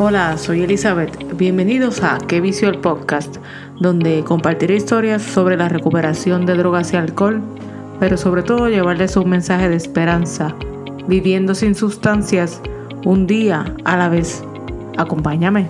[0.00, 1.36] Hola, soy Elizabeth.
[1.36, 3.38] Bienvenidos a Qué Vicio el Podcast,
[3.80, 7.42] donde compartiré historias sobre la recuperación de drogas y alcohol,
[7.98, 10.54] pero sobre todo llevarles un mensaje de esperanza,
[11.08, 12.62] viviendo sin sustancias,
[13.04, 14.44] un día a la vez.
[14.96, 15.66] Acompáñame.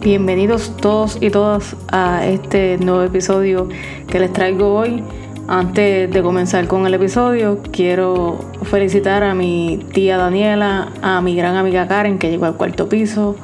[0.00, 3.68] Bienvenidos todos y todas a este nuevo episodio
[4.08, 5.04] que les traigo hoy.
[5.48, 11.54] Antes de comenzar con el episodio, quiero felicitar a mi tía Daniela, a mi gran
[11.54, 13.36] amiga Karen que llegó al cuarto piso.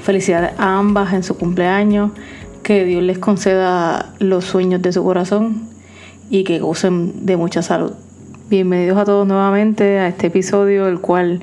[0.00, 2.12] Felicidades a ambas en su cumpleaños.
[2.62, 5.68] Que Dios les conceda los sueños de su corazón
[6.30, 7.92] y que gocen de mucha salud.
[8.48, 11.40] Bienvenidos a todos nuevamente a este episodio, el cual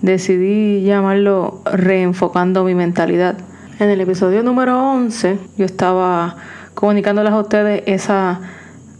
[0.00, 3.36] decidí llamarlo Reenfocando mi mentalidad.
[3.78, 6.36] En el episodio número 11 yo estaba
[6.72, 8.40] comunicándoles a ustedes esa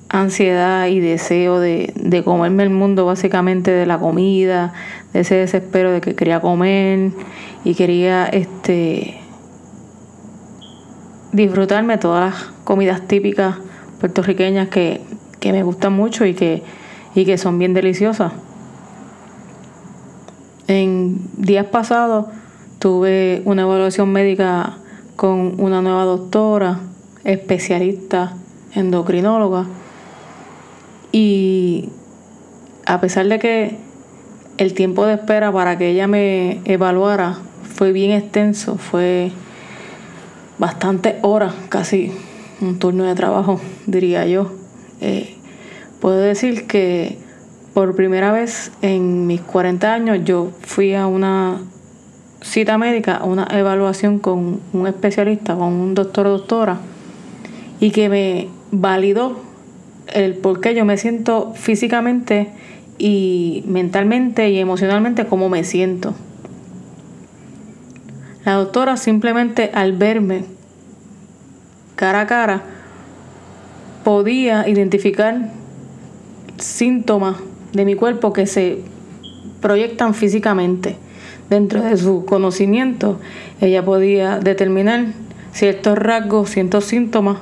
[0.08, 4.72] ansiedad y deseo de, de, comerme el mundo básicamente de la comida,
[5.12, 7.12] de ese desespero de que quería comer
[7.64, 9.20] y quería este
[11.32, 13.56] disfrutarme todas las comidas típicas
[14.00, 15.02] puertorriqueñas que,
[15.40, 16.62] que me gustan mucho y que,
[17.14, 18.32] y que son bien deliciosas.
[20.68, 22.26] En días pasados
[22.78, 24.78] tuve una evaluación médica
[25.16, 26.80] con una nueva doctora,
[27.24, 28.34] especialista
[28.74, 29.66] endocrinóloga
[31.12, 31.88] y
[32.86, 33.76] a pesar de que
[34.58, 39.30] el tiempo de espera para que ella me evaluara fue bien extenso, fue
[40.58, 42.12] bastante horas, casi
[42.60, 44.50] un turno de trabajo, diría yo.
[45.00, 45.36] Eh,
[46.00, 47.18] puedo decir que
[47.72, 51.60] por primera vez en mis 40 años yo fui a una
[52.40, 56.78] cita médica, a una evaluación con un especialista, con un doctor o doctora,
[57.78, 59.47] y que me validó
[60.12, 62.48] el por qué yo me siento físicamente
[62.98, 66.14] y mentalmente y emocionalmente como me siento.
[68.44, 70.44] La doctora simplemente al verme
[71.96, 72.62] cara a cara
[74.04, 75.50] podía identificar
[76.56, 77.36] síntomas
[77.72, 78.78] de mi cuerpo que se
[79.60, 80.96] proyectan físicamente.
[81.50, 83.18] Dentro de su conocimiento,
[83.60, 85.06] ella podía determinar
[85.52, 87.38] ciertos rasgos, ciertos síntomas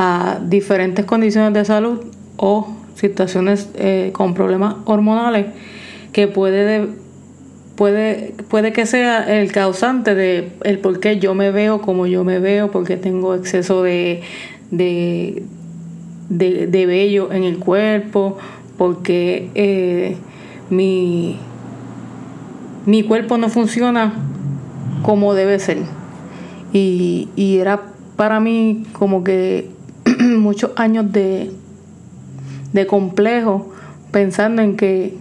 [0.00, 2.04] a diferentes condiciones de salud
[2.36, 5.46] o situaciones eh, con problemas hormonales
[6.12, 6.86] que puede,
[7.74, 12.22] puede, puede que sea el causante de el por qué yo me veo como yo
[12.22, 14.22] me veo, porque tengo exceso de,
[14.70, 15.42] de,
[16.28, 18.38] de, vello en el cuerpo,
[18.76, 20.16] porque eh,
[20.70, 21.40] mi,
[22.86, 24.14] mi cuerpo no funciona
[25.02, 25.78] como debe ser.
[26.72, 27.82] Y, y era
[28.14, 29.76] para mí como que
[30.20, 31.50] muchos años de,
[32.72, 33.72] de complejo
[34.10, 35.16] pensando en que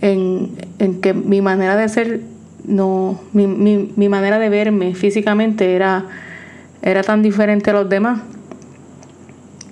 [0.00, 0.56] en,
[1.00, 2.20] que mi manera de ser
[2.66, 6.06] no mi, mi, mi, manera de verme físicamente era
[6.82, 8.20] era tan diferente a los demás.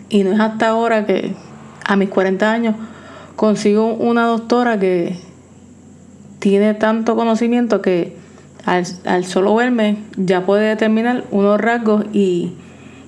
[0.08, 1.34] Y no es hasta ahora que
[1.84, 2.74] a mis 40 años
[3.36, 5.18] consigo una doctora que
[6.38, 8.16] tiene tanto conocimiento que
[8.64, 12.52] al, al solo verme ya puede determinar unos rasgos y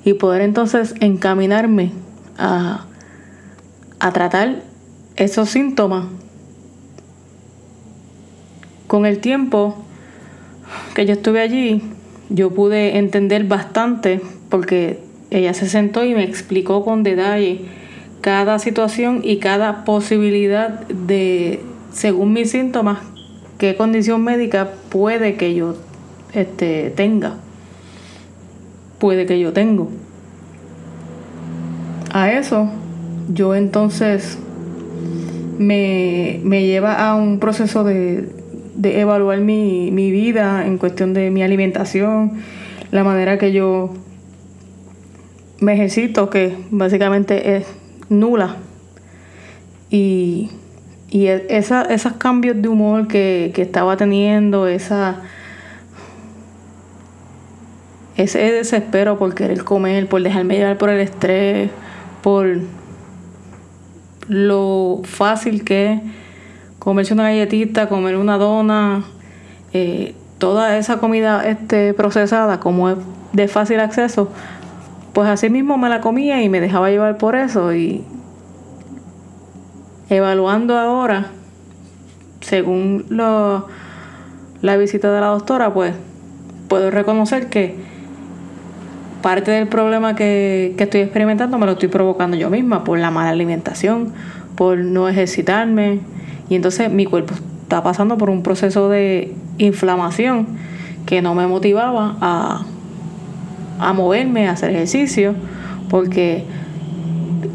[0.05, 1.93] y poder entonces encaminarme
[2.39, 2.87] a,
[3.99, 4.63] a tratar
[5.17, 6.07] esos síntomas.
[8.87, 9.77] Con el tiempo
[10.95, 11.83] que yo estuve allí,
[12.29, 14.21] yo pude entender bastante
[14.51, 15.01] porque
[15.31, 17.63] ella se sentó y me explicó con detalle
[18.21, 21.61] cada situación y cada posibilidad de,
[21.93, 23.01] según mis síntomas,
[23.59, 25.77] qué condición médica puede que yo
[26.33, 27.37] este, tenga
[29.05, 29.91] puede que yo tengo.
[32.11, 32.71] A eso
[33.29, 34.39] yo entonces
[35.59, 38.31] me, lleva a un proceso de,
[38.83, 42.41] evaluar mi, mi, vida en cuestión de mi alimentación,
[42.93, 43.93] la manera que yo
[45.61, 47.67] me ejercito, que básicamente es
[48.09, 48.57] nula.
[49.91, 50.49] Y,
[51.11, 55.21] y e, esos cambios de humor que, que estaba teniendo, esa
[58.17, 61.71] ese desespero por querer comer, por dejarme llevar por el estrés,
[62.23, 62.59] por
[64.29, 66.01] lo fácil que es
[66.79, 69.05] comerse una galletita, comer una dona,
[69.73, 72.97] eh, toda esa comida este, procesada, como es
[73.33, 74.29] de fácil acceso,
[75.13, 77.75] pues así mismo me la comía y me dejaba llevar por eso.
[77.75, 78.05] Y
[80.09, 81.29] evaluando ahora,
[82.41, 83.67] según lo,
[84.61, 85.95] la visita de la doctora, pues
[86.69, 87.94] puedo reconocer que
[89.25, 93.31] parte del problema que, estoy experimentando me lo estoy provocando yo misma por la mala
[93.31, 94.13] alimentación,
[94.55, 96.01] por no ejercitarme.
[96.51, 97.33] Y entonces mi cuerpo
[97.63, 100.47] estaba pasando por un proceso de inflamación
[101.07, 102.67] que no me motivaba a,
[103.79, 105.35] a moverme, a hacer ejercicio,
[105.89, 106.45] porque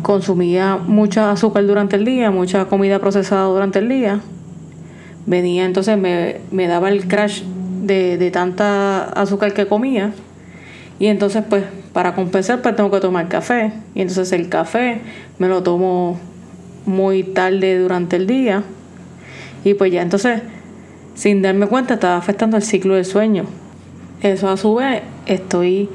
[0.01, 4.21] consumía mucha azúcar durante el día, mucha comida procesada durante el día.
[5.27, 10.13] Venía entonces, me, me daba el crash de, de tanta azúcar que comía.
[10.99, 11.63] Y entonces, pues,
[11.93, 13.71] para compensar, pues tengo que tomar café.
[13.95, 14.99] Y entonces el café
[15.37, 16.19] me lo tomo
[16.85, 18.63] muy tarde durante el día.
[19.63, 20.41] Y pues ya entonces,
[21.15, 23.45] sin darme cuenta, estaba afectando el ciclo del sueño.
[24.21, 25.89] Eso a su vez, estoy,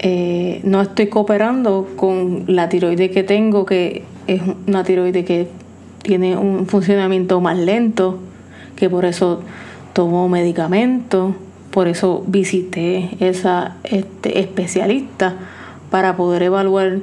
[0.00, 5.48] eh, no estoy cooperando con la tiroide que tengo, que es una tiroide que
[6.02, 8.18] tiene un funcionamiento más lento,
[8.76, 9.42] que por eso
[9.92, 11.34] tomo medicamentos,
[11.74, 15.34] por eso visité esa este, especialista
[15.90, 16.98] para poder evaluar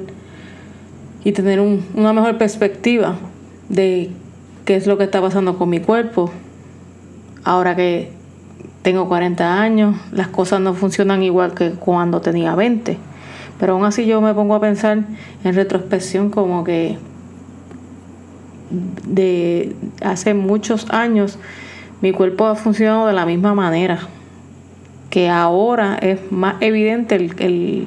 [1.24, 3.16] y tener una mejor perspectiva
[3.68, 4.10] de
[4.64, 6.30] qué es lo que está pasando con mi cuerpo.
[7.44, 8.12] Ahora que
[8.80, 12.96] tengo 40 años, las cosas no funcionan igual que cuando tenía 20.
[13.60, 15.04] Pero aún así yo me pongo a pensar
[15.44, 16.96] en retrospección como que
[19.06, 21.38] de hace muchos años
[22.00, 24.08] mi cuerpo ha funcionado de la misma manera.
[25.12, 27.86] Que ahora es más evidente el,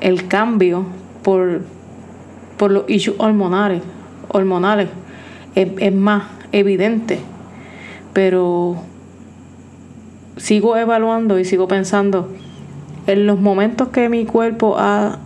[0.00, 0.86] el cambio
[1.22, 1.62] por,
[2.56, 3.82] por los issues hormonales.
[4.28, 4.88] hormonales.
[5.56, 7.18] Es, más evidente.
[8.12, 8.76] Pero
[10.36, 12.32] sigo evaluando y sigo pensando
[13.06, 15.18] en los momentos que mi cuerpo ha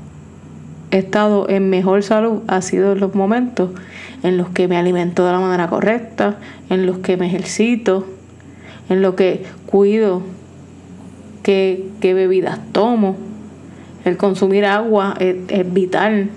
[0.90, 3.70] estado en mejor salud, ha sido los momentos
[4.22, 6.38] en los que me alimento de la manera correcta,
[6.68, 8.06] en los que me ejercito,
[8.90, 10.22] en los que cuido
[11.42, 13.16] qué, qué bebidas tomo,
[14.04, 15.36] el consumir agua es,
[15.72, 16.30] vital.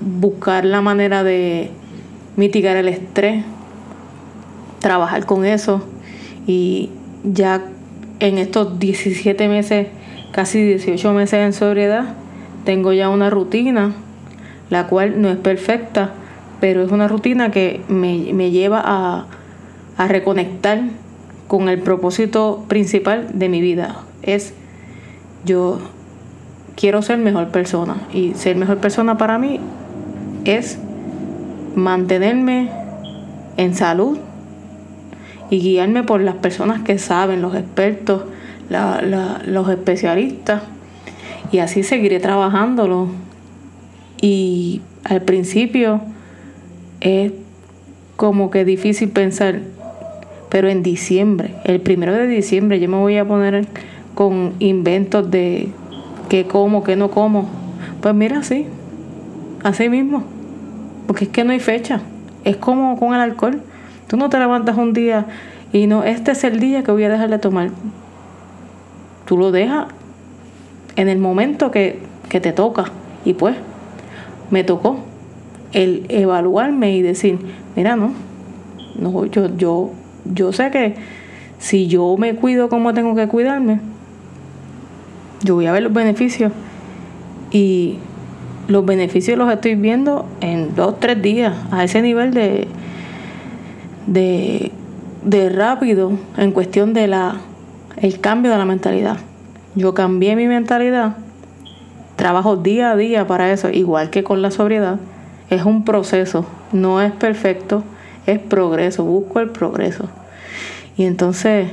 [0.00, 1.70] Buscar la manera de
[2.36, 3.44] mitigar el estrés,
[4.80, 5.82] trabajar con eso.
[6.46, 6.90] Y
[7.22, 7.62] ya
[8.18, 9.86] en estos 17 meses,
[10.32, 12.14] casi 18 meses en sobriedad,
[12.64, 13.92] tengo ya una rutina,
[14.70, 16.14] la cual no es perfecta,
[16.60, 19.26] pero es una rutina que me, me lleva a,
[19.96, 20.80] a reconectar
[21.48, 23.96] con el propósito principal de mi vida.
[24.22, 24.54] Es
[25.44, 25.78] yo
[26.76, 27.96] quiero ser mejor persona.
[28.12, 29.60] Y ser mejor persona para mí
[30.44, 30.78] es
[31.74, 32.70] mantenerme
[33.56, 34.18] en salud
[35.50, 38.22] y guiarme por las personas que saben, los expertos,
[38.68, 40.62] los especialistas.
[41.50, 43.08] Y así seguiré trabajándolo.
[44.20, 46.00] Y al principio
[47.00, 47.32] es
[48.16, 49.60] como que difícil pensar,
[50.52, 53.66] pero en diciembre, el primero de diciembre, yo me voy a poner
[54.14, 55.70] con inventos de
[56.28, 57.48] qué como, qué no como.
[58.02, 58.66] Pues mira, así,
[59.62, 60.24] así mismo.
[61.06, 62.02] Porque es que no hay fecha.
[62.44, 63.62] Es como con el alcohol.
[64.08, 65.24] Tú no te levantas un día
[65.72, 67.70] y no, este es el día que voy a dejar de tomar.
[69.24, 69.86] Tú lo dejas
[70.96, 71.98] en el momento que,
[72.28, 72.92] que te toca.
[73.24, 73.56] Y pues,
[74.50, 74.98] me tocó
[75.72, 77.38] el evaluarme y decir,
[77.74, 78.12] mira, no,
[79.00, 79.92] no yo, yo,
[80.24, 80.94] yo sé que
[81.58, 83.80] si yo me cuido como tengo que cuidarme,
[85.42, 86.52] yo voy a ver los beneficios
[87.50, 87.98] y
[88.68, 92.68] los beneficios los estoy viendo en dos, tres días, a ese nivel de,
[94.06, 94.72] de,
[95.24, 97.40] de rápido en cuestión de la
[97.96, 99.18] el cambio de la mentalidad.
[99.74, 101.16] Yo cambié mi mentalidad,
[102.16, 104.98] trabajo día a día para eso, igual que con la sobriedad.
[105.50, 107.84] Es un proceso, no es perfecto,
[108.26, 110.08] es progreso, busco el progreso.
[110.96, 111.68] Y entonces,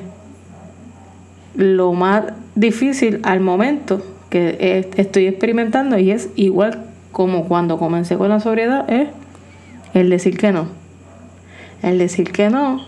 [1.55, 2.25] lo más
[2.55, 8.89] difícil al momento que estoy experimentando y es igual como cuando comencé con la sobriedad
[8.89, 9.09] es
[9.93, 10.67] el decir que no.
[11.81, 12.81] El decir que no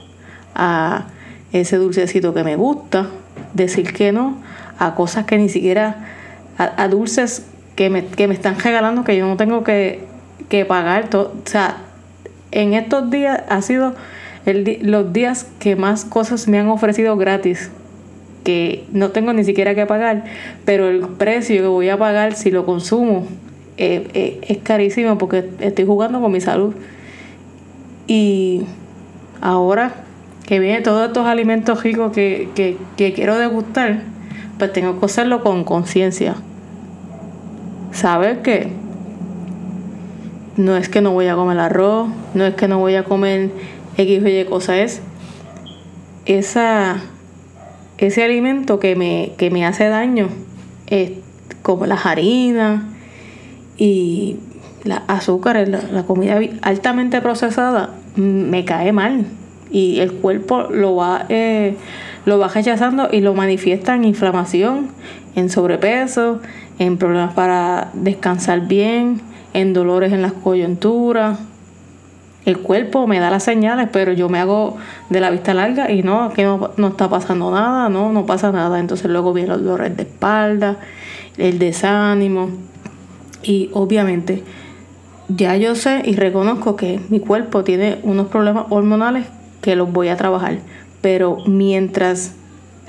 [0.53, 1.07] a
[1.51, 3.07] ese dulcecito que me gusta,
[3.53, 4.37] decir que no
[4.77, 6.07] a cosas que ni siquiera,
[6.57, 10.05] a, dulces que me, que me, están regalando que yo no tengo que,
[10.49, 11.09] que pagar.
[11.09, 11.33] Todo.
[11.45, 11.77] O sea,
[12.51, 13.95] en estos días ha sido
[14.45, 17.71] el, los días que más cosas me han ofrecido gratis
[18.43, 20.23] que no tengo ni siquiera que pagar,
[20.65, 23.27] pero el precio que voy a pagar si lo consumo
[23.77, 26.73] eh, eh, es carísimo porque estoy jugando con mi salud.
[28.07, 28.63] Y
[29.41, 29.93] ahora
[30.47, 34.01] que vienen todos estos alimentos ricos que, que, que quiero degustar,
[34.57, 36.35] pues tengo que hacerlo con conciencia.
[37.91, 38.69] Saber que
[40.61, 43.49] no es que no voy a comer arroz, no es que no voy a comer
[43.97, 45.01] X o Y cosa, es
[46.25, 47.01] esa
[47.97, 50.27] ese alimento que me, que me hace daño,
[51.61, 52.83] como las harinas
[53.77, 54.37] y
[54.83, 59.25] la azúcar, la, la comida altamente procesada, me cae mal.
[59.71, 61.75] y el cuerpo lo va, eh,
[62.25, 64.87] lo va rechazando y lo manifiesta en inflamación,
[65.35, 66.41] en sobrepeso,
[66.79, 69.21] en problemas para descansar bien,
[69.53, 71.39] en dolores en las coyunturas.
[72.45, 74.77] El cuerpo me da las señales, pero yo me hago
[75.09, 78.51] de la vista larga y no, que no, no está pasando nada, no, no pasa
[78.51, 78.79] nada.
[78.79, 80.77] Entonces luego vienen los dolores de espalda,
[81.37, 82.49] el desánimo
[83.43, 84.43] y obviamente
[85.27, 89.27] ya yo sé y reconozco que mi cuerpo tiene unos problemas hormonales
[89.61, 90.57] que los voy a trabajar.
[91.01, 92.35] Pero mientras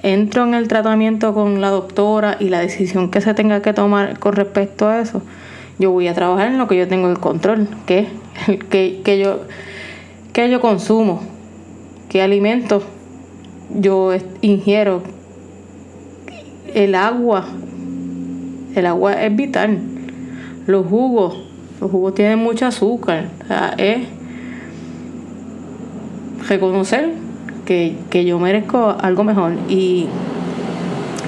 [0.03, 4.19] entro en el tratamiento con la doctora y la decisión que se tenga que tomar
[4.19, 5.23] con respecto a eso,
[5.79, 8.07] yo voy a trabajar en lo que yo tengo el control, que
[8.71, 9.41] que, que yo
[10.33, 11.23] que yo consumo,
[12.09, 12.85] qué alimentos
[13.79, 15.03] yo ingiero.
[16.75, 17.47] El agua,
[18.75, 19.79] el agua es vital.
[20.67, 21.37] Los jugos,
[21.81, 23.29] los jugos tienen mucho azúcar.
[23.45, 24.07] O sea, es
[26.49, 27.11] reconocer
[27.67, 29.53] que, que yo merezco algo mejor.
[29.69, 30.07] Y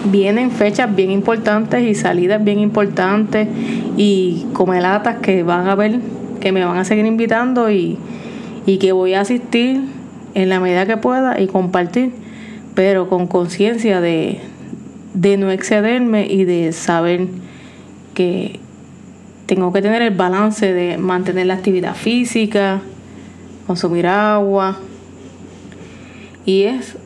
[0.05, 3.49] vienen fechas bien importantes y salidas bien importantes
[3.97, 6.01] y comelatas que van a ver,
[6.41, 7.99] que me van a seguir invitando y,
[8.67, 9.83] y que voy a asistir
[10.35, 12.13] en la medida que pueda y compartir,
[12.75, 14.41] pero con conciencia de,
[15.15, 17.29] de no excederme y de saber
[18.15, 18.61] que
[19.47, 22.81] tengo que tener el balance de mantener la actividad física,
[23.67, 24.79] consumir agua.
[26.47, 26.97] Y es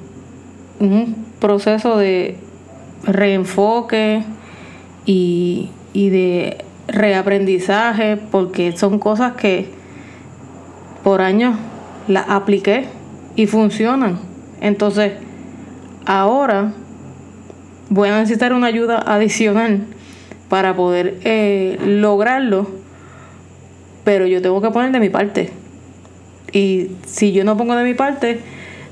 [0.81, 2.37] un proceso de
[3.05, 4.23] reenfoque
[5.07, 9.69] y, y de reaprendizaje, porque son cosas que
[11.05, 11.57] por años
[12.07, 12.87] las apliqué
[13.37, 14.19] y funcionan.
[14.61, 15.13] Entonces,
[16.07, 16.73] ahora
[17.91, 19.87] voy a necesitar una ayuda adicional
[20.49, 22.69] para poder eh, lograrlo,
[24.05, 25.51] pero yo tengo que poner de mi parte.
[26.53, 28.41] Y si yo no pongo de mi parte,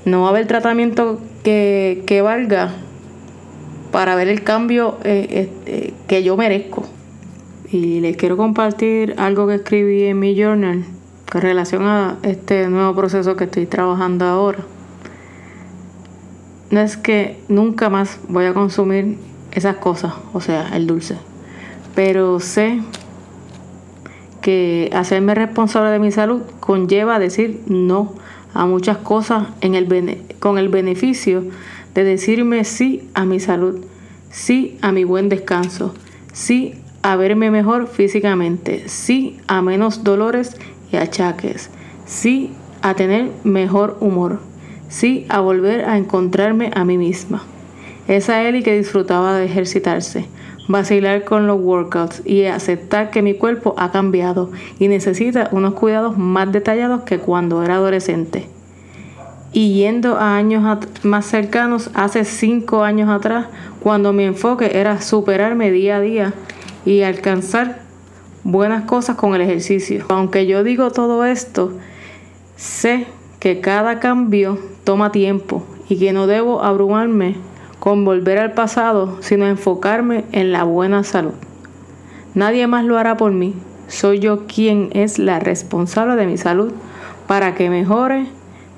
[0.04, 2.74] no va a haber tratamiento que, que valga
[3.96, 6.84] para ver el cambio eh, eh, que yo merezco.
[7.72, 10.84] Y les quiero compartir algo que escribí en mi journal
[11.32, 14.58] con relación a este nuevo proceso que estoy trabajando ahora.
[16.68, 19.16] No es que nunca más voy a consumir
[19.52, 21.16] esas cosas, o sea, el dulce.
[21.94, 22.82] Pero sé
[24.42, 28.12] que hacerme responsable de mi salud conlleva decir no
[28.52, 31.44] a muchas cosas en el con el beneficio
[31.96, 33.82] de decirme sí a mi salud,
[34.30, 35.94] sí a mi buen descanso,
[36.34, 40.58] sí a verme mejor físicamente, sí a menos dolores
[40.92, 41.70] y achaques,
[42.04, 44.40] sí a tener mejor humor,
[44.88, 47.44] sí a volver a encontrarme a mí misma.
[48.08, 50.26] Esa Eli que disfrutaba de ejercitarse,
[50.68, 56.18] vacilar con los workouts y aceptar que mi cuerpo ha cambiado y necesita unos cuidados
[56.18, 58.54] más detallados que cuando era adolescente
[59.56, 60.62] y yendo a años
[61.02, 63.46] más cercanos, hace cinco años atrás,
[63.80, 66.34] cuando mi enfoque era superarme día a día
[66.84, 67.78] y alcanzar
[68.44, 70.04] buenas cosas con el ejercicio.
[70.10, 71.72] Aunque yo digo todo esto,
[72.56, 73.06] sé
[73.40, 77.36] que cada cambio toma tiempo y que no debo abrumarme
[77.78, 81.32] con volver al pasado, sino enfocarme en la buena salud.
[82.34, 83.54] Nadie más lo hará por mí.
[83.88, 86.74] Soy yo quien es la responsable de mi salud
[87.26, 88.26] para que mejore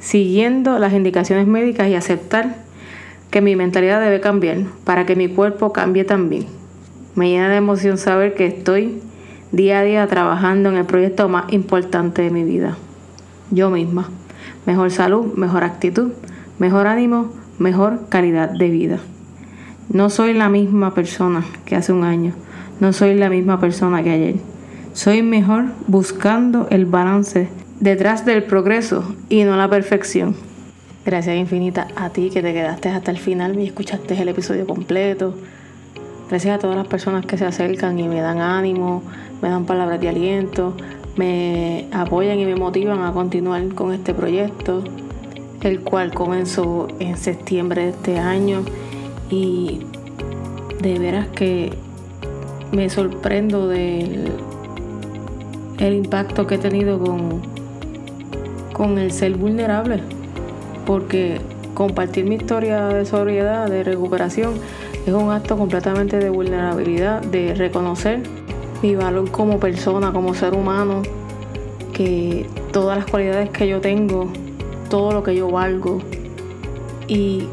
[0.00, 2.56] siguiendo las indicaciones médicas y aceptar
[3.30, 6.46] que mi mentalidad debe cambiar para que mi cuerpo cambie también.
[7.14, 9.00] Me llena de emoción saber que estoy
[9.52, 12.76] día a día trabajando en el proyecto más importante de mi vida.
[13.50, 14.08] Yo misma.
[14.66, 16.12] Mejor salud, mejor actitud,
[16.58, 18.98] mejor ánimo, mejor calidad de vida.
[19.88, 22.34] No soy la misma persona que hace un año.
[22.78, 24.34] No soy la misma persona que ayer.
[24.92, 27.48] Soy mejor buscando el balance
[27.80, 30.35] detrás del progreso y no la perfección.
[31.04, 35.35] Gracias infinita a ti que te quedaste hasta el final y escuchaste el episodio completo.
[36.28, 39.02] Gracias a todas las personas que se acercan y me dan ánimo,
[39.40, 40.76] me dan palabras de aliento,
[41.16, 44.85] me apoyan y me motivan a continuar con este proyecto,
[45.62, 48.62] el cual comenzó en septiembre de este año
[49.30, 49.80] y
[50.82, 51.73] de veras que
[52.73, 54.30] me sorprendo del
[55.78, 57.57] el impacto que he tenido con
[58.78, 60.00] con el ser vulnerable,
[60.87, 61.40] porque
[61.75, 64.54] compartir mi historia de sobriedad, de recuperación,
[65.06, 68.23] es un acto completamente de vulnerabilidad, de reconocer
[68.82, 71.02] mi valor como persona, como ser humano,
[71.92, 74.30] que todas las cualidades que yo tengo,
[74.88, 76.00] todo lo que yo valgo
[77.08, 77.49] y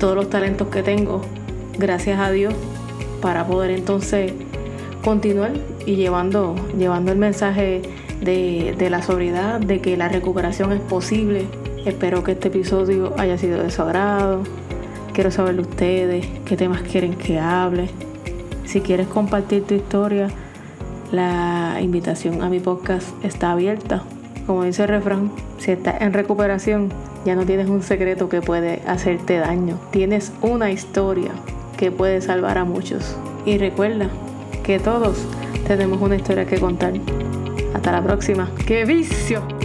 [0.00, 1.22] todos los talentos que tengo,
[1.78, 2.52] gracias a Dios,
[3.22, 4.32] para poder entonces
[5.04, 5.52] continuar
[5.86, 7.82] y llevando, llevando el mensaje
[8.20, 11.46] de, la sobriedad, de que la recuperación es posible,
[11.84, 14.42] Espero que este episodio haya sido de su agrado.
[15.14, 17.88] Quiero saber de ustedes, qué temas quieren que hable.
[18.66, 20.28] Si quieres compartir tu historia,
[21.12, 24.02] la invitación a mi podcast está abierta.
[24.46, 26.90] Como dice el refrán, si estás en recuperación,
[27.24, 29.78] ya no tienes un secreto que puede hacerte daño.
[29.90, 31.30] Tienes una historia
[31.78, 33.16] que puede salvar a muchos.
[33.46, 34.10] Y recuerda
[34.62, 35.16] que todos
[35.66, 36.92] tenemos una historia que contar.
[37.74, 38.50] Hasta la próxima.
[38.66, 39.57] ¡Qué vicio!